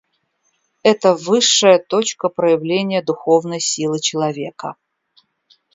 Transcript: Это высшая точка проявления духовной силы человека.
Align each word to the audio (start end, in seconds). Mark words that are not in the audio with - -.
Это 0.81 1.13
высшая 1.13 1.77
точка 1.77 2.29
проявления 2.29 3.03
духовной 3.03 3.59
силы 3.59 3.99
человека. 3.99 4.75